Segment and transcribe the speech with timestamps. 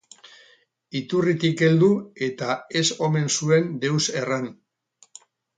[0.99, 1.89] Iturritik heldu,
[2.29, 4.53] eta ez omen zuen deus erran.